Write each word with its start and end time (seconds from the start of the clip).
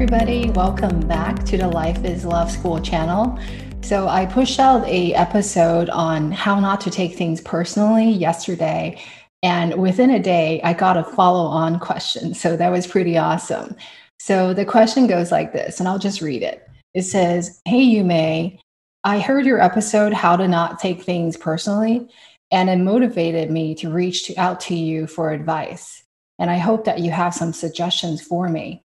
everybody. 0.00 0.48
Welcome 0.50 1.00
back 1.08 1.44
to 1.46 1.58
the 1.58 1.66
Life 1.66 2.04
is 2.04 2.24
Love 2.24 2.52
School 2.52 2.80
channel. 2.80 3.36
So 3.82 4.06
I 4.06 4.26
pushed 4.26 4.60
out 4.60 4.86
a 4.86 5.12
episode 5.14 5.90
on 5.90 6.30
how 6.30 6.60
not 6.60 6.80
to 6.82 6.90
take 6.90 7.16
things 7.16 7.40
personally 7.40 8.08
yesterday, 8.08 9.02
and 9.42 9.74
within 9.74 10.10
a 10.10 10.22
day, 10.22 10.60
I 10.62 10.72
got 10.72 10.96
a 10.96 11.02
follow-on 11.02 11.80
question. 11.80 12.32
So 12.42 12.56
that 12.56 12.70
was 12.70 12.86
pretty 12.86 13.18
awesome. 13.18 13.74
So 14.20 14.54
the 14.54 14.64
question 14.64 15.08
goes 15.08 15.32
like 15.32 15.52
this, 15.52 15.80
and 15.80 15.88
I'll 15.88 15.98
just 15.98 16.22
read 16.22 16.44
it. 16.44 16.64
It 16.94 17.02
says, 17.02 17.60
"Hey, 17.64 17.84
Yume, 17.84 18.56
I 19.02 19.18
heard 19.18 19.46
your 19.46 19.60
episode 19.60 20.12
how 20.12 20.36
to 20.36 20.46
not 20.46 20.78
take 20.78 21.02
things 21.02 21.36
personally, 21.36 22.06
and 22.52 22.70
it 22.70 22.76
motivated 22.76 23.50
me 23.50 23.74
to 23.74 23.90
reach 23.90 24.30
out 24.38 24.60
to 24.60 24.76
you 24.76 25.08
for 25.08 25.32
advice. 25.32 26.04
And 26.38 26.52
I 26.52 26.58
hope 26.58 26.84
that 26.84 27.00
you 27.00 27.10
have 27.10 27.34
some 27.34 27.52
suggestions 27.52 28.22
for 28.22 28.48
me." 28.48 28.84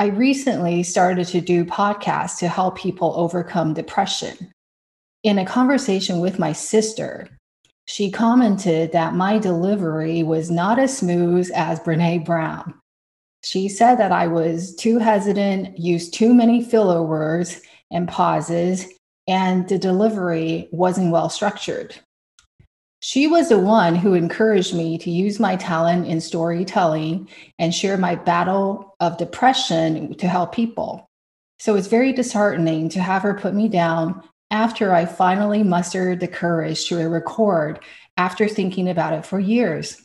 I 0.00 0.06
recently 0.06 0.82
started 0.82 1.26
to 1.26 1.42
do 1.42 1.62
podcasts 1.62 2.38
to 2.38 2.48
help 2.48 2.78
people 2.78 3.12
overcome 3.16 3.74
depression. 3.74 4.50
In 5.24 5.38
a 5.38 5.44
conversation 5.44 6.20
with 6.20 6.38
my 6.38 6.54
sister, 6.54 7.28
she 7.84 8.10
commented 8.10 8.92
that 8.92 9.12
my 9.12 9.36
delivery 9.36 10.22
was 10.22 10.50
not 10.50 10.78
as 10.78 10.96
smooth 10.96 11.50
as 11.54 11.80
Brene 11.80 12.24
Brown. 12.24 12.72
She 13.44 13.68
said 13.68 13.96
that 13.96 14.10
I 14.10 14.26
was 14.26 14.74
too 14.74 14.96
hesitant, 14.96 15.78
used 15.78 16.14
too 16.14 16.32
many 16.32 16.64
filler 16.64 17.02
words 17.02 17.60
and 17.90 18.08
pauses, 18.08 18.86
and 19.28 19.68
the 19.68 19.76
delivery 19.76 20.70
wasn't 20.72 21.12
well 21.12 21.28
structured. 21.28 21.94
She 23.00 23.26
was 23.26 23.48
the 23.48 23.58
one 23.58 23.94
who 23.94 24.12
encouraged 24.12 24.74
me 24.74 24.98
to 24.98 25.10
use 25.10 25.40
my 25.40 25.56
talent 25.56 26.06
in 26.06 26.20
storytelling 26.20 27.28
and 27.58 27.74
share 27.74 27.96
my 27.96 28.14
battle 28.14 28.94
of 29.00 29.16
depression 29.16 30.14
to 30.16 30.28
help 30.28 30.54
people. 30.54 31.08
So 31.58 31.76
it's 31.76 31.88
very 31.88 32.12
disheartening 32.12 32.90
to 32.90 33.00
have 33.00 33.22
her 33.22 33.34
put 33.34 33.54
me 33.54 33.68
down 33.68 34.22
after 34.50 34.94
I 34.94 35.06
finally 35.06 35.62
mustered 35.62 36.20
the 36.20 36.28
courage 36.28 36.86
to 36.88 37.08
record 37.08 37.80
after 38.18 38.48
thinking 38.48 38.88
about 38.88 39.14
it 39.14 39.24
for 39.24 39.40
years. 39.40 40.02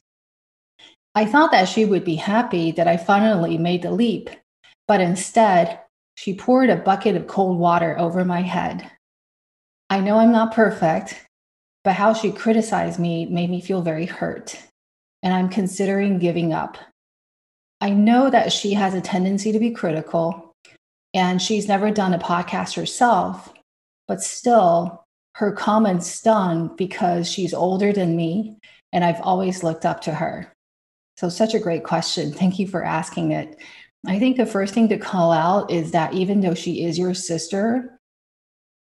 I 1.16 1.26
thought 1.26 1.52
that 1.52 1.68
she 1.68 1.84
would 1.84 2.06
be 2.06 2.16
happy 2.16 2.72
that 2.72 2.88
I 2.88 2.98
finally 2.98 3.58
made 3.58 3.82
the 3.82 3.92
leap, 3.92 4.30
but 4.88 5.02
instead, 5.02 5.80
she 6.16 6.34
poured 6.34 6.70
a 6.70 6.78
bucket 6.78 7.16
of 7.16 7.28
cold 7.28 7.58
water 7.58 7.98
over 8.00 8.24
my 8.24 8.42
head. 8.42 8.90
I 9.90 10.00
know 10.00 10.18
I'm 10.18 10.32
not 10.32 10.54
perfect, 10.54 11.25
but 11.86 11.94
how 11.94 12.14
she 12.14 12.32
criticized 12.32 13.00
me 13.00 13.28
made 13.28 13.50
me 13.50 13.62
feel 13.62 13.84
very 13.84 14.08
hurt, 14.08 14.60
and 15.22 15.32
I'm 15.32 15.48
considering 15.48 16.18
giving 16.18 16.52
up. 16.52 16.78
I 17.80 17.92
know 17.92 18.32
that 18.32 18.52
she 18.52 18.74
has 18.74 18.96
a 18.96 19.02
tendency 19.02 19.52
to 19.52 19.60
be 19.60 19.70
critical, 19.70 20.52
and 21.14 21.40
she's 21.40 21.68
never 21.68 21.92
done 21.92 22.16
a 22.16 22.20
podcast 22.20 22.76
herself, 22.76 23.54
but 24.08 24.24
still, 24.24 25.06
her 25.36 25.52
comments 25.52 26.08
stung 26.08 26.76
because 26.76 27.30
she's 27.30 27.54
older 27.54 27.94
than 27.94 28.18
me, 28.18 28.58
and 28.92 29.04
I've 29.04 29.22
always 29.22 29.64
looked 29.64 29.86
up 29.86 30.02
to 30.02 30.12
her. 30.12 30.52
So, 31.18 31.30
such 31.30 31.54
a 31.54 31.60
great 31.60 31.84
question. 31.84 32.34
Thank 32.34 32.58
you 32.58 32.68
for 32.68 32.84
asking 32.84 33.32
it. 33.32 33.62
I 34.08 34.18
think 34.18 34.38
the 34.38 34.46
first 34.46 34.74
thing 34.74 34.90
to 34.90 34.98
call 34.98 35.32
out 35.32 35.70
is 35.70 35.92
that 35.92 36.14
even 36.14 36.42
though 36.42 36.56
she 36.56 36.84
is 36.84 36.98
your 36.98 37.14
sister, 37.14 37.95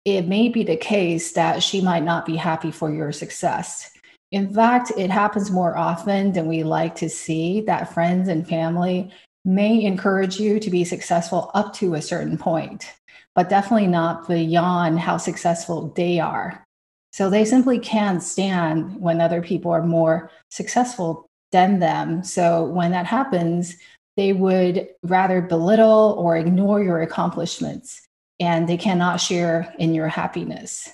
it 0.07 0.29
may 0.29 0.49
be 0.49 0.63
the 0.63 0.77
case 0.77 1.33
that 1.33 1.61
she 1.65 1.81
might 1.81 2.05
not 2.05 2.25
be 2.25 2.37
happy 2.37 2.71
for 2.71 2.93
your 2.93 3.11
success. 3.11 3.91
In 4.31 4.55
fact, 4.55 4.93
it 4.97 5.11
happens 5.11 5.51
more 5.51 5.77
often 5.77 6.33
than 6.33 6.47
we 6.47 6.63
like 6.63 6.95
to 6.97 7.09
see 7.09 7.61
that 7.63 7.93
friends 7.93 8.29
and 8.29 8.49
family 8.49 9.11
may 9.45 9.83
encourage 9.83 10.39
you 10.39 10.61
to 10.61 10.71
be 10.71 10.85
successful 10.85 11.51
up 11.55 11.75
to 11.75 11.95
a 11.95 12.03
certain 12.03 12.39
point, 12.39 12.93
but 13.35 13.49
definitely 13.49 13.89
not 13.89 14.29
beyond 14.29 15.01
how 15.01 15.17
successful 15.17 15.93
they 15.97 16.21
are. 16.21 16.65
So 17.13 17.29
they 17.29 17.45
simply 17.45 17.81
can't 17.81 18.23
stand 18.23 19.01
when 19.01 19.21
other 19.21 19.43
people 19.43 19.73
are 19.73 19.83
more 19.83 20.31
successful 20.51 21.27
than 21.51 21.81
them. 21.81 22.23
So 22.23 22.65
when 22.65 22.93
that 22.93 23.07
happens, 23.07 23.75
they 24.17 24.33
would 24.33 24.89
rather 25.03 25.43
belittle 25.43 26.15
or 26.17 26.37
ignore 26.37 26.81
your 26.81 27.03
accomplishments 27.03 28.06
and 28.41 28.69
they 28.69 28.77
cannot 28.77 29.21
share 29.21 29.75
in 29.79 29.95
your 29.95 30.09
happiness. 30.09 30.89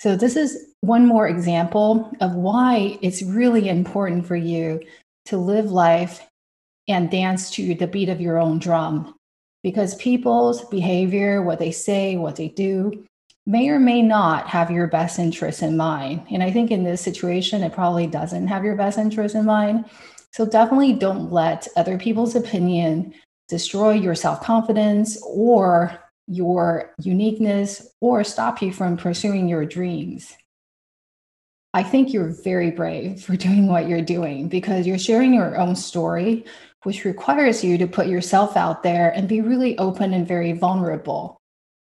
So, 0.00 0.16
this 0.16 0.36
is 0.36 0.74
one 0.80 1.06
more 1.06 1.28
example 1.28 2.12
of 2.20 2.34
why 2.34 2.98
it's 3.00 3.22
really 3.22 3.68
important 3.68 4.26
for 4.26 4.36
you 4.36 4.80
to 5.26 5.38
live 5.38 5.70
life 5.70 6.26
and 6.88 7.10
dance 7.10 7.50
to 7.52 7.74
the 7.74 7.86
beat 7.86 8.08
of 8.08 8.20
your 8.20 8.38
own 8.38 8.58
drum. 8.58 9.14
Because 9.62 9.94
people's 9.94 10.62
behavior, 10.66 11.40
what 11.40 11.58
they 11.58 11.70
say, 11.70 12.16
what 12.16 12.36
they 12.36 12.48
do, 12.48 13.06
may 13.46 13.68
or 13.68 13.78
may 13.78 14.02
not 14.02 14.46
have 14.48 14.70
your 14.70 14.86
best 14.86 15.18
interest 15.18 15.62
in 15.62 15.76
mind. 15.76 16.26
And 16.30 16.42
I 16.42 16.50
think 16.50 16.70
in 16.70 16.84
this 16.84 17.00
situation, 17.00 17.62
it 17.62 17.72
probably 17.72 18.06
doesn't 18.06 18.48
have 18.48 18.64
your 18.64 18.76
best 18.76 18.98
interest 18.98 19.34
in 19.34 19.46
mind. 19.46 19.86
So 20.32 20.44
definitely 20.44 20.94
don't 20.94 21.30
let 21.30 21.68
other 21.76 21.96
people's 21.96 22.34
opinion 22.34 23.14
destroy 23.48 23.92
your 23.92 24.14
self 24.14 24.42
confidence 24.42 25.18
or 25.26 25.98
your 26.26 26.94
uniqueness 27.00 27.86
or 28.00 28.24
stop 28.24 28.62
you 28.62 28.72
from 28.72 28.96
pursuing 28.96 29.48
your 29.48 29.64
dreams. 29.64 30.36
I 31.72 31.82
think 31.82 32.12
you're 32.12 32.34
very 32.44 32.70
brave 32.70 33.22
for 33.24 33.36
doing 33.36 33.66
what 33.66 33.88
you're 33.88 34.02
doing 34.02 34.48
because 34.48 34.86
you're 34.86 34.98
sharing 34.98 35.34
your 35.34 35.58
own 35.58 35.76
story, 35.76 36.44
which 36.84 37.04
requires 37.04 37.64
you 37.64 37.78
to 37.78 37.86
put 37.86 38.06
yourself 38.06 38.56
out 38.56 38.82
there 38.82 39.10
and 39.10 39.28
be 39.28 39.40
really 39.40 39.76
open 39.78 40.14
and 40.14 40.26
very 40.26 40.52
vulnerable. 40.52 41.40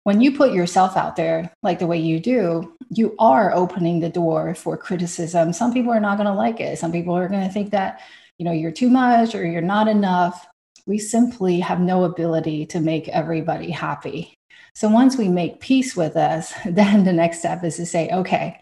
When 0.04 0.22
you 0.22 0.36
put 0.36 0.54
yourself 0.54 0.98
out 0.98 1.16
there 1.16 1.54
like 1.62 1.80
the 1.80 1.88
way 1.88 2.00
you 2.00 2.20
do, 2.20 2.76
you 2.90 3.16
are 3.20 3.54
opening 3.54 4.00
the 4.00 4.10
door 4.10 4.56
for 4.56 4.76
criticism. 4.76 5.54
Some 5.54 5.74
people 5.74 5.92
are 5.92 6.00
not 6.00 6.18
going 6.18 6.28
to 6.28 6.34
like 6.34 6.60
it. 6.60 6.80
Some 6.80 6.92
people 6.92 7.16
are 7.16 7.30
going 7.30 7.48
to 7.48 7.54
think 7.54 7.72
that, 7.72 8.02
you 8.38 8.46
know, 8.46 8.52
you're 8.52 8.72
too 8.72 8.90
much 8.90 9.36
or 9.36 9.46
you're 9.46 9.62
not 9.62 9.88
enough 9.88 10.48
we 10.86 10.98
simply 10.98 11.60
have 11.60 11.80
no 11.80 12.04
ability 12.04 12.66
to 12.68 12.80
make 12.80 13.08
everybody 13.10 13.72
happy. 13.72 14.38
So 14.74 14.90
once 14.90 15.18
we 15.18 15.28
make 15.28 15.60
peace 15.60 15.96
with 15.96 16.16
us, 16.16 16.54
then 16.66 17.04
the 17.04 17.14
next 17.14 17.40
step 17.40 17.64
is 17.64 17.78
to 17.78 17.86
say, 17.86 18.10
okay, 18.10 18.60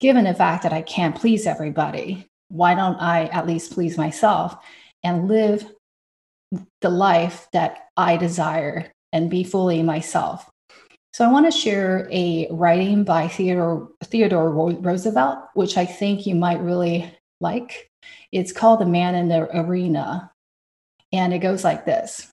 given 0.00 0.24
the 0.24 0.34
fact 0.34 0.62
that 0.62 0.72
I 0.72 0.82
can't 0.82 1.16
please 1.16 1.46
everybody, 1.46 2.28
why 2.48 2.74
don't 2.74 2.96
I 2.96 3.26
at 3.26 3.46
least 3.46 3.72
please 3.72 3.96
myself 3.96 4.56
and 5.02 5.28
live 5.28 5.66
the 6.80 6.90
life 6.90 7.48
that 7.52 7.88
I 7.96 8.16
desire 8.16 8.92
and 9.12 9.30
be 9.30 9.44
fully 9.44 9.82
myself? 9.82 10.48
So 11.12 11.24
I 11.24 11.32
want 11.32 11.46
to 11.46 11.58
share 11.58 12.08
a 12.12 12.46
writing 12.50 13.02
by 13.02 13.28
Theodore, 13.28 13.88
Theodore 14.04 14.52
Roosevelt, 14.52 15.38
which 15.54 15.78
I 15.78 15.86
think 15.86 16.26
you 16.26 16.34
might 16.34 16.60
really 16.60 17.10
like. 17.40 17.90
It's 18.32 18.52
called 18.52 18.80
The 18.80 18.86
Man 18.86 19.14
in 19.14 19.28
the 19.28 19.48
Arena. 19.58 20.30
And 21.12 21.32
it 21.32 21.38
goes 21.38 21.64
like 21.64 21.84
this 21.84 22.30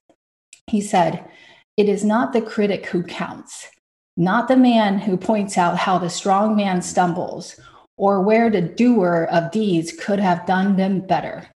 He 0.66 0.80
said, 0.80 1.24
It 1.76 1.88
is 1.88 2.04
not 2.04 2.32
the 2.32 2.42
critic 2.42 2.86
who 2.86 3.02
counts, 3.02 3.68
not 4.16 4.48
the 4.48 4.56
man 4.56 4.98
who 4.98 5.16
points 5.16 5.58
out 5.58 5.76
how 5.76 5.98
the 5.98 6.10
strong 6.10 6.56
man 6.56 6.82
stumbles 6.82 7.58
or 7.96 8.20
where 8.20 8.50
the 8.50 8.60
doer 8.60 9.28
of 9.30 9.52
deeds 9.52 9.92
could 9.92 10.18
have 10.18 10.46
done 10.46 10.76
them 10.76 11.00
better. 11.00 11.48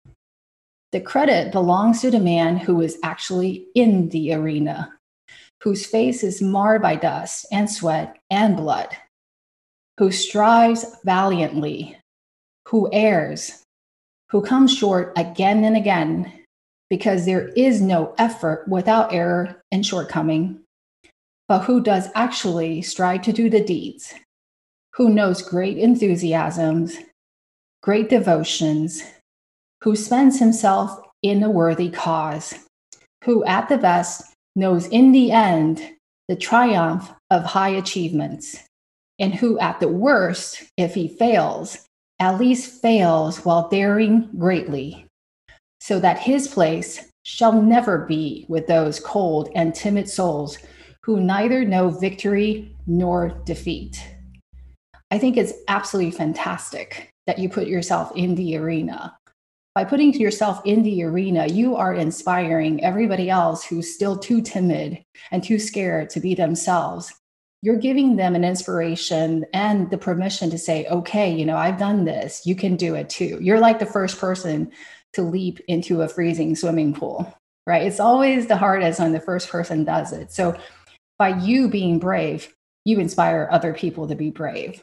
The 0.92 1.00
credit 1.00 1.52
belongs 1.52 2.00
to 2.02 2.10
the 2.10 2.20
man 2.20 2.56
who 2.56 2.80
is 2.80 2.98
actually 3.02 3.66
in 3.74 4.08
the 4.10 4.32
arena, 4.32 4.92
whose 5.62 5.86
face 5.86 6.22
is 6.22 6.40
marred 6.40 6.82
by 6.82 6.96
dust 6.96 7.46
and 7.50 7.70
sweat 7.70 8.16
and 8.30 8.56
blood, 8.56 8.96
who 9.98 10.10
strives 10.10 10.84
valiantly, 11.04 11.98
who 12.68 12.88
errs, 12.92 13.62
who 14.30 14.42
comes 14.42 14.74
short 14.74 15.12
again 15.16 15.64
and 15.64 15.76
again, 15.76 16.32
because 16.88 17.24
there 17.26 17.48
is 17.48 17.80
no 17.80 18.14
effort 18.18 18.66
without 18.68 19.12
error 19.12 19.60
and 19.72 19.84
shortcoming, 19.84 20.60
but 21.48 21.60
who 21.60 21.80
does 21.80 22.08
actually 22.14 22.82
strive 22.82 23.22
to 23.22 23.32
do 23.32 23.50
the 23.50 23.62
deeds, 23.62 24.14
who 24.94 25.10
knows 25.10 25.42
great 25.42 25.78
enthusiasms, 25.78 26.96
great 27.82 28.08
devotions, 28.08 29.02
who 29.82 29.94
spends 29.94 30.38
himself 30.38 30.98
in 31.22 31.42
a 31.42 31.50
worthy 31.50 31.90
cause, 31.90 32.54
who 33.24 33.44
at 33.44 33.68
the 33.68 33.78
best 33.78 34.32
knows 34.54 34.86
in 34.88 35.12
the 35.12 35.30
end 35.30 35.92
the 36.28 36.36
triumph 36.36 37.12
of 37.30 37.44
high 37.44 37.68
achievements, 37.68 38.56
and 39.18 39.34
who 39.34 39.58
at 39.58 39.78
the 39.80 39.88
worst, 39.88 40.64
if 40.76 40.94
he 40.94 41.08
fails, 41.08 41.86
at 42.18 42.38
least 42.38 42.80
fails 42.82 43.44
while 43.44 43.68
daring 43.68 44.28
greatly 44.38 45.05
so 45.86 46.00
that 46.00 46.18
his 46.18 46.48
place 46.48 47.12
shall 47.22 47.62
never 47.62 47.98
be 48.06 48.44
with 48.48 48.66
those 48.66 48.98
cold 48.98 49.48
and 49.54 49.72
timid 49.72 50.08
souls 50.08 50.58
who 51.02 51.20
neither 51.20 51.64
know 51.64 51.90
victory 51.90 52.74
nor 52.88 53.28
defeat. 53.44 54.04
I 55.12 55.18
think 55.18 55.36
it's 55.36 55.52
absolutely 55.68 56.10
fantastic 56.10 57.12
that 57.28 57.38
you 57.38 57.48
put 57.48 57.68
yourself 57.68 58.10
in 58.16 58.34
the 58.34 58.56
arena. 58.56 59.16
by 59.76 59.84
putting 59.84 60.12
yourself 60.14 60.60
in 60.64 60.82
the 60.82 61.04
arena, 61.04 61.46
you 61.46 61.76
are 61.76 61.94
inspiring 61.94 62.82
everybody 62.82 63.30
else 63.30 63.64
who's 63.64 63.94
still 63.94 64.18
too 64.18 64.42
timid 64.42 65.04
and 65.30 65.44
too 65.44 65.58
scared 65.60 66.10
to 66.10 66.18
be 66.18 66.34
themselves. 66.34 67.12
You're 67.62 67.76
giving 67.76 68.16
them 68.16 68.34
an 68.34 68.42
inspiration 68.42 69.44
and 69.52 69.88
the 69.90 69.98
permission 69.98 70.50
to 70.50 70.58
say, 70.58 70.86
okay, 70.86 71.32
you 71.32 71.44
know, 71.44 71.56
I've 71.56 71.78
done 71.78 72.04
this. 72.04 72.44
You 72.44 72.56
can 72.56 72.74
do 72.74 72.94
it 72.94 73.08
too. 73.08 73.38
You're 73.40 73.60
like 73.60 73.78
the 73.78 73.86
first 73.86 74.18
person 74.18 74.72
to 75.16 75.22
leap 75.22 75.60
into 75.68 76.02
a 76.02 76.08
freezing 76.08 76.54
swimming 76.56 76.94
pool, 76.94 77.36
right? 77.66 77.82
It's 77.82 78.00
always 78.00 78.46
the 78.46 78.56
hardest 78.56 79.00
when 79.00 79.12
the 79.12 79.20
first 79.20 79.48
person 79.48 79.84
does 79.84 80.12
it. 80.12 80.32
So 80.32 80.56
by 81.18 81.30
you 81.38 81.68
being 81.68 81.98
brave, 81.98 82.54
you 82.84 83.00
inspire 83.00 83.48
other 83.50 83.74
people 83.74 84.06
to 84.08 84.14
be 84.14 84.30
brave. 84.30 84.82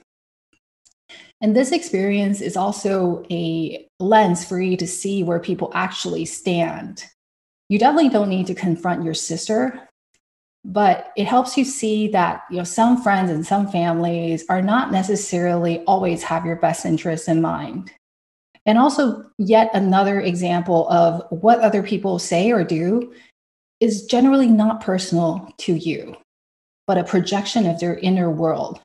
And 1.41 1.55
this 1.55 1.71
experience 1.71 2.41
is 2.41 2.55
also 2.55 3.25
a 3.29 3.87
lens 3.99 4.45
for 4.45 4.61
you 4.61 4.77
to 4.77 4.87
see 4.87 5.23
where 5.23 5.39
people 5.39 5.71
actually 5.73 6.25
stand. 6.25 7.03
You 7.69 7.79
definitely 7.79 8.09
don't 8.09 8.29
need 8.29 8.47
to 8.47 8.55
confront 8.55 9.03
your 9.03 9.13
sister, 9.13 9.87
but 10.65 11.11
it 11.17 11.25
helps 11.25 11.57
you 11.57 11.65
see 11.65 12.07
that 12.09 12.43
you 12.49 12.57
know 12.57 12.63
some 12.63 13.01
friends 13.01 13.29
and 13.29 13.45
some 13.45 13.67
families 13.67 14.45
are 14.49 14.61
not 14.61 14.91
necessarily 14.91 15.79
always 15.85 16.23
have 16.23 16.45
your 16.45 16.55
best 16.55 16.85
interests 16.85 17.27
in 17.27 17.41
mind. 17.41 17.91
And 18.65 18.77
also 18.77 19.25
yet 19.37 19.69
another 19.73 20.19
example 20.19 20.87
of 20.89 21.23
what 21.29 21.59
other 21.59 21.83
people 21.83 22.19
say 22.19 22.51
or 22.51 22.63
do 22.63 23.13
is 23.79 24.05
generally 24.05 24.47
not 24.47 24.81
personal 24.81 25.53
to 25.57 25.73
you, 25.73 26.15
but 26.87 26.97
a 26.97 27.03
projection 27.03 27.65
of 27.65 27.79
their 27.79 27.97
inner 27.97 28.29
world. 28.29 28.79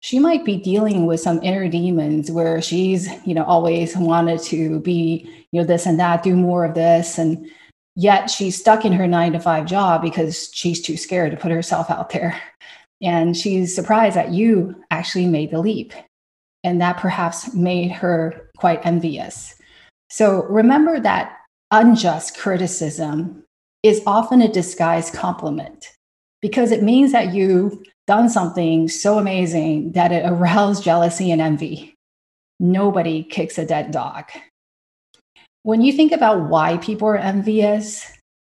She 0.00 0.18
might 0.18 0.44
be 0.44 0.58
dealing 0.58 1.06
with 1.06 1.20
some 1.20 1.42
inner 1.42 1.68
demons 1.68 2.30
where 2.30 2.60
she's 2.60 3.08
you 3.26 3.34
know 3.34 3.44
always 3.44 3.96
wanted 3.96 4.42
to 4.42 4.80
be 4.80 5.28
you 5.50 5.60
know 5.60 5.66
this 5.66 5.86
and 5.86 5.98
that 5.98 6.22
do 6.22 6.36
more 6.36 6.64
of 6.64 6.74
this. 6.74 7.18
And 7.18 7.48
yet 7.94 8.28
she's 8.28 8.60
stuck 8.60 8.84
in 8.84 8.92
her 8.92 9.06
9 9.06 9.32
to 9.32 9.40
5 9.40 9.64
job 9.64 10.02
because 10.02 10.50
she's 10.52 10.82
too 10.82 10.98
scared 10.98 11.30
to 11.30 11.38
put 11.38 11.50
herself 11.50 11.90
out 11.90 12.10
there. 12.10 12.40
And 13.02 13.36
she's 13.36 13.74
surprised 13.74 14.16
that 14.16 14.32
you 14.32 14.74
actually 14.90 15.26
made 15.26 15.50
the 15.50 15.60
leap 15.60 15.94
and 16.64 16.80
that 16.80 16.96
perhaps 16.98 17.54
made 17.54 17.90
her 17.90 18.50
quite 18.56 18.84
envious 18.84 19.54
so 20.08 20.44
remember 20.44 21.00
that 21.00 21.36
unjust 21.70 22.38
criticism 22.38 23.42
is 23.82 24.02
often 24.06 24.42
a 24.42 24.52
disguised 24.52 25.14
compliment 25.14 25.92
because 26.40 26.70
it 26.70 26.82
means 26.82 27.12
that 27.12 27.34
you've 27.34 27.76
done 28.06 28.28
something 28.28 28.88
so 28.88 29.18
amazing 29.18 29.92
that 29.92 30.12
it 30.12 30.24
aroused 30.24 30.84
jealousy 30.84 31.30
and 31.30 31.40
envy. 31.40 31.94
Nobody 32.60 33.24
kicks 33.24 33.58
a 33.58 33.66
dead 33.66 33.90
dog. 33.90 34.24
When 35.64 35.82
you 35.82 35.92
think 35.92 36.12
about 36.12 36.48
why 36.48 36.76
people 36.78 37.08
are 37.08 37.16
envious, 37.16 38.10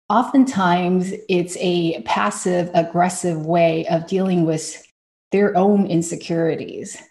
oftentimes 0.09 1.13
it's 1.29 1.56
a 1.59 2.01
passive 2.01 2.71
aggressive 2.73 3.45
way 3.45 3.85
of 3.88 4.07
dealing 4.07 4.45
with 4.45 4.83
their 5.31 5.56
own 5.56 5.85
insecurities. 5.85 7.01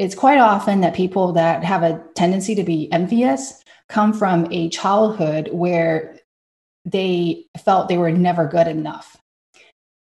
It's 0.00 0.14
quite 0.14 0.38
often 0.38 0.80
that 0.80 0.94
people 0.94 1.32
that 1.34 1.62
have 1.62 1.82
a 1.82 2.02
tendency 2.14 2.54
to 2.54 2.64
be 2.64 2.90
envious 2.90 3.62
come 3.88 4.12
from 4.12 4.50
a 4.50 4.68
childhood 4.70 5.50
where 5.52 6.18
they 6.84 7.44
felt 7.64 7.88
they 7.88 7.98
were 7.98 8.10
never 8.10 8.46
good 8.46 8.66
enough 8.66 9.20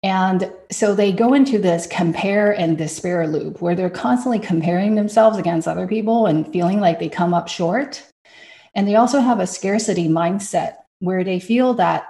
and 0.02 0.52
so 0.70 0.94
they 0.94 1.12
go 1.12 1.32
into 1.32 1.58
this 1.58 1.86
compare 1.86 2.50
and 2.50 2.76
despair 2.76 3.26
loop 3.28 3.60
where 3.60 3.76
they're 3.76 3.90
constantly 3.90 4.40
comparing 4.40 4.96
themselves 4.96 5.38
against 5.38 5.68
other 5.68 5.86
people 5.86 6.26
and 6.26 6.50
feeling 6.52 6.80
like 6.80 6.98
they 6.98 7.08
come 7.08 7.32
up 7.32 7.48
short. 7.48 8.04
And 8.74 8.88
they 8.88 8.96
also 8.96 9.20
have 9.20 9.38
a 9.38 9.46
scarcity 9.46 10.08
mindset 10.08 10.74
where 10.98 11.22
they 11.22 11.38
feel 11.38 11.74
that, 11.74 12.06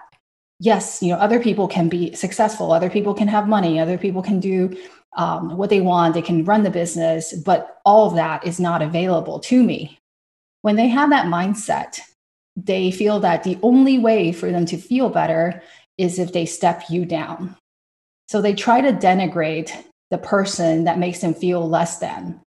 yes, 0.63 1.03
you 1.03 1.11
know, 1.11 1.19
other 1.19 1.41
people 1.41 1.69
can 1.69 1.89
be 1.89 2.15
successful, 2.15 2.73
other 2.73 2.91
people 2.91 3.15
can 3.15 3.29
have 3.29 3.49
money, 3.49 3.79
other 3.79 3.99
people 3.99 4.23
can 4.23 4.41
do 4.41 4.77
um, 5.17 5.57
what 5.57 5.71
they 5.71 5.81
want, 5.81 6.15
they 6.15 6.23
can 6.23 6.45
run 6.45 6.63
the 6.63 6.71
business, 6.71 7.35
but 7.45 7.81
all 7.85 8.07
of 8.09 8.15
that 8.15 8.47
is 8.47 8.59
not 8.59 8.81
available 8.81 9.39
to 9.41 9.63
me. 9.63 9.99
When 10.63 10.77
they 10.77 10.89
have 10.89 11.11
that 11.11 11.27
mindset, 11.27 12.01
they 12.57 12.91
feel 12.91 13.21
that 13.21 13.43
the 13.43 13.59
only 13.63 13.99
way 13.99 14.33
for 14.33 14.51
them 14.51 14.65
to 14.67 14.77
feel 14.77 15.11
better 15.11 15.63
is 15.99 16.19
if 16.19 16.33
they 16.33 16.47
step 16.47 16.85
you 16.89 17.05
down 17.05 17.57
so 18.33 18.41
they 18.41 18.55
try 18.55 18.81
to 18.81 18.95
denigrate 18.95 19.77
the 20.11 20.17
person 20.17 20.85
that 20.85 20.99
makes 20.99 21.21
them 21.21 21.35
feel 21.35 21.69
less 21.69 21.99
than. 21.99 22.41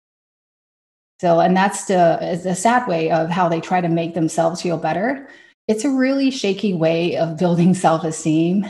So, 1.20 1.40
and 1.40 1.56
that's 1.56 1.86
the, 1.86 2.40
the 2.40 2.54
sad 2.54 2.86
way 2.86 3.10
of 3.10 3.30
how 3.30 3.48
they 3.48 3.60
try 3.60 3.80
to 3.80 3.88
make 3.88 4.14
themselves 4.14 4.62
feel 4.62 4.76
better. 4.76 5.28
It's 5.68 5.84
a 5.84 5.90
really 5.90 6.30
shaky 6.30 6.74
way 6.74 7.16
of 7.16 7.38
building 7.38 7.74
self 7.86 8.04
esteem. 8.04 8.66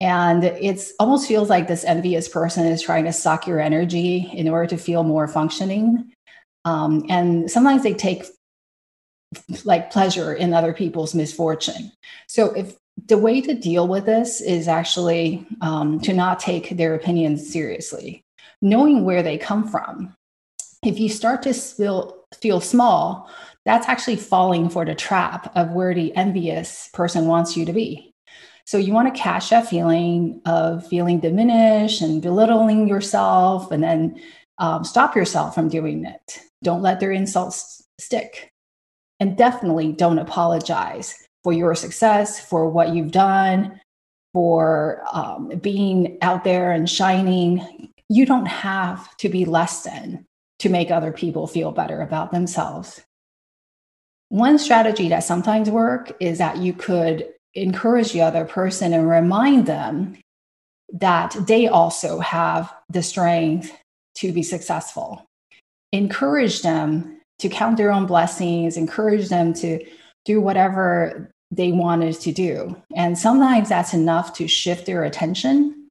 And 0.00 0.44
it 0.44 0.82
almost 0.98 1.28
feels 1.28 1.48
like 1.48 1.68
this 1.68 1.84
envious 1.84 2.28
person 2.28 2.66
is 2.66 2.82
trying 2.82 3.04
to 3.04 3.12
suck 3.12 3.46
your 3.46 3.60
energy 3.60 4.30
in 4.34 4.48
order 4.48 4.66
to 4.68 4.76
feel 4.76 5.02
more 5.02 5.28
functioning. 5.28 6.12
Um, 6.64 7.06
and 7.08 7.50
sometimes 7.50 7.82
they 7.82 7.94
take 7.94 8.24
like 9.64 9.90
pleasure 9.90 10.34
in 10.34 10.52
other 10.52 10.72
people's 10.72 11.14
misfortune. 11.14 11.92
So 12.26 12.52
if 12.52 12.76
the 13.06 13.18
way 13.18 13.40
to 13.40 13.54
deal 13.54 13.88
with 13.88 14.06
this 14.06 14.40
is 14.40 14.68
actually 14.68 15.46
um, 15.60 16.00
to 16.00 16.12
not 16.12 16.38
take 16.38 16.70
their 16.70 16.94
opinions 16.94 17.50
seriously, 17.50 18.22
knowing 18.62 19.04
where 19.04 19.22
they 19.22 19.38
come 19.38 19.66
from. 19.66 20.14
If 20.84 21.00
you 21.00 21.08
start 21.08 21.42
to 21.42 21.54
feel, 21.54 22.24
feel 22.40 22.60
small, 22.60 23.30
that's 23.64 23.88
actually 23.88 24.16
falling 24.16 24.68
for 24.68 24.84
the 24.84 24.94
trap 24.94 25.50
of 25.56 25.70
where 25.70 25.94
the 25.94 26.14
envious 26.16 26.90
person 26.92 27.26
wants 27.26 27.56
you 27.56 27.64
to 27.64 27.72
be. 27.72 28.12
So 28.66 28.78
you 28.78 28.92
want 28.92 29.12
to 29.12 29.20
catch 29.20 29.50
that 29.50 29.68
feeling 29.68 30.40
of 30.46 30.86
feeling 30.86 31.20
diminished 31.20 32.00
and 32.00 32.22
belittling 32.22 32.88
yourself, 32.88 33.70
and 33.70 33.82
then 33.82 34.20
um, 34.58 34.84
stop 34.84 35.14
yourself 35.14 35.54
from 35.54 35.68
doing 35.68 36.04
it. 36.04 36.40
Don't 36.62 36.82
let 36.82 37.00
their 37.00 37.12
insults 37.12 37.82
stick. 37.98 38.50
And 39.20 39.36
definitely 39.36 39.92
don't 39.92 40.18
apologize 40.18 41.14
for 41.42 41.52
your 41.52 41.74
success, 41.74 42.40
for 42.40 42.68
what 42.68 42.94
you've 42.94 43.12
done, 43.12 43.80
for 44.32 45.02
um, 45.12 45.48
being 45.60 46.18
out 46.20 46.42
there 46.44 46.72
and 46.72 46.88
shining. 46.88 47.92
You 48.08 48.26
don't 48.26 48.46
have 48.46 49.14
to 49.18 49.28
be 49.28 49.44
less 49.44 49.84
than 49.84 50.24
to 50.60 50.68
make 50.68 50.90
other 50.90 51.12
people 51.12 51.46
feel 51.46 51.70
better 51.70 52.00
about 52.00 52.32
themselves. 52.32 53.02
One 54.34 54.58
strategy 54.58 55.08
that 55.10 55.22
sometimes 55.22 55.70
work 55.70 56.10
is 56.18 56.38
that 56.38 56.56
you 56.56 56.72
could 56.72 57.28
encourage 57.54 58.10
the 58.10 58.22
other 58.22 58.44
person 58.44 58.92
and 58.92 59.08
remind 59.08 59.66
them 59.66 60.18
that 60.92 61.36
they 61.46 61.68
also 61.68 62.18
have 62.18 62.74
the 62.90 63.00
strength 63.00 63.70
to 64.16 64.32
be 64.32 64.42
successful. 64.42 65.24
Encourage 65.92 66.62
them 66.62 67.20
to 67.38 67.48
count 67.48 67.76
their 67.76 67.92
own 67.92 68.06
blessings, 68.06 68.76
encourage 68.76 69.28
them 69.28 69.54
to 69.54 69.78
do 70.24 70.40
whatever 70.40 71.30
they 71.52 71.70
wanted 71.70 72.18
to 72.22 72.32
do. 72.32 72.74
And 72.96 73.16
sometimes 73.16 73.68
that's 73.68 73.94
enough 73.94 74.32
to 74.38 74.48
shift 74.48 74.84
their 74.84 75.04
attention, 75.04 75.83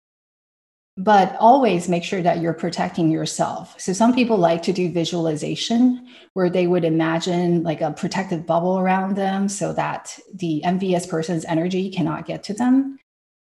but 0.98 1.36
always 1.40 1.90
make 1.90 2.04
sure 2.04 2.22
that 2.22 2.40
you're 2.40 2.54
protecting 2.54 3.10
yourself. 3.10 3.80
So 3.80 3.94
some 3.94 4.14
people 4.14 4.38
like 4.38 4.62
to 4.64 4.74
do 4.74 4.92
visualization 4.92 6.08
where 6.34 6.50
they 6.50 6.68
would 6.68 6.84
imagine 6.84 7.64
like 7.64 7.82
a 7.82 7.92
protective 7.92 8.46
bubble 8.46 8.78
around 8.78 9.16
them 9.16 9.50
so 9.50 9.74
that 9.74 10.18
the 10.34 10.64
envious 10.64 11.08
person's 11.08 11.46
energy 11.46 11.90
cannot 11.90 12.28
get 12.28 12.44
to 12.44 12.54
them. 12.54 13.00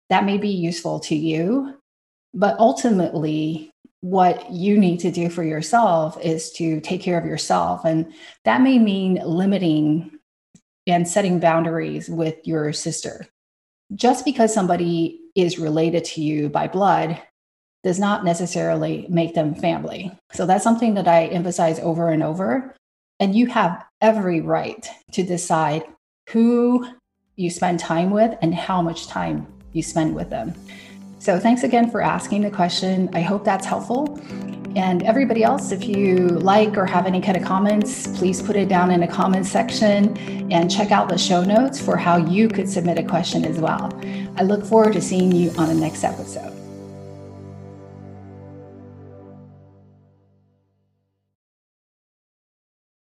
That 0.09 0.25
may 0.25 0.39
be 0.39 0.49
useful 0.49 1.01
to 1.01 1.15
you, 1.15 1.75
but 2.33 2.59
ultimately, 2.59 3.71
what 4.01 4.51
you 4.51 4.77
need 4.79 4.99
to 4.99 5.13
do 5.13 5.29
for 5.29 5.45
yourself 5.45 6.19
is 6.21 6.51
to 6.53 6.81
take 6.81 7.01
care 7.01 7.17
of 7.17 7.25
yourself. 7.25 7.85
And 7.85 8.13
that 8.45 8.61
may 8.61 8.79
mean 8.79 9.21
limiting 9.25 10.19
and 10.89 11.07
setting 11.07 11.39
boundaries 11.39 12.09
with 12.09 12.37
your 12.45 12.73
sister. 12.73 13.29
Just 13.95 14.25
because 14.25 14.53
somebody 14.53 15.21
is 15.37 15.59
related 15.59 16.05
to 16.05 16.21
you 16.21 16.49
by 16.49 16.67
blood 16.67 17.23
does 17.83 17.99
not 17.99 18.25
necessarily 18.25 19.07
make 19.09 19.35
them 19.35 19.55
family. 19.55 20.13
So 20.33 20.47
that's 20.47 20.65
something 20.65 20.95
that 20.95 21.09
I 21.09 21.27
emphasize 21.27 21.81
over 21.81 22.11
and 22.11 22.23
over. 22.23 22.75
And 23.21 23.35
you 23.35 23.47
have 23.47 23.85
every 24.01 24.41
right 24.41 24.89
to 25.13 25.23
decide 25.23 25.85
who 26.31 26.87
you 27.37 27.51
spend 27.51 27.81
time 27.81 28.11
with 28.11 28.37
and 28.43 28.55
how 28.55 28.83
much 28.83 29.07
time 29.07 29.47
you 29.73 29.83
spend 29.83 30.15
with 30.15 30.31
them. 30.31 30.55
So 31.19 31.39
thanks 31.39 31.63
again 31.63 31.91
for 31.91 32.03
asking 32.03 32.43
the 32.43 32.51
question. 32.51 33.09
I 33.13 33.21
hope 33.21 33.45
that's 33.45 33.67
helpful. 33.67 34.19
And 34.75 35.03
everybody 35.03 35.45
else, 35.45 35.71
if 35.71 35.87
you 35.87 36.29
like 36.29 36.77
or 36.79 36.87
have 36.87 37.07
any 37.07 37.21
kind 37.21 37.37
of 37.37 37.45
comments, 37.45 38.07
please 38.19 38.41
put 38.41 38.57
it 38.57 38.69
down 38.69 38.91
in 38.91 39.01
the 39.01 39.07
comments 39.07 39.51
section 39.51 40.17
and 40.51 40.71
check 40.71 40.91
out 40.91 41.09
the 41.09 41.19
show 41.19 41.45
notes 41.45 41.81
for 41.81 41.97
how 41.97 42.17
you 42.17 42.49
could 42.49 42.69
submit 42.69 42.99
a 42.99 43.05
question 43.05 43.45
as 43.45 43.59
well. 43.59 43.93
I 44.37 44.43
look 44.43 44.65
forward 44.65 44.95
to 44.95 45.01
seeing 45.01 45.31
you 45.31 45.51
on 45.59 45.69
the 45.69 45.75
next 45.75 46.05
episode. 46.05 46.62